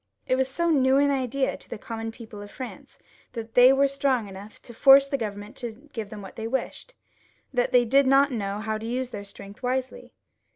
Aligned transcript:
It 0.25 0.35
was 0.35 0.47
so 0.47 0.71
new 0.71 0.97
an 0.97 1.11
idea 1.11 1.55
to 1.55 1.69
the 1.69 1.77
common 1.77 2.11
people 2.11 2.41
of 2.41 2.49
France, 2.49 2.97
that 3.33 3.53
they 3.53 3.71
were 3.71 3.87
strong 3.87 4.27
enough 4.27 4.59
to 4.63 4.73
force 4.73 5.05
the 5.05 5.15
Government 5.15 5.55
to 5.57 5.89
give 5.93 6.09
them 6.09 6.21
XLVIL] 6.21 6.23
LOUIS 6.23 6.31
XVL 6.31 6.35
381 6.35 6.35
what 6.35 6.35
they 6.37 6.47
wished, 6.47 6.93
that 7.53 7.71
they 7.71 7.85
did 7.85 8.07
not 8.07 8.31
know 8.31 8.59
how 8.61 8.79
to 8.79 8.85
use 8.87 9.11
their 9.11 9.23
strength 9.23 9.61
wisely. 9.61 10.15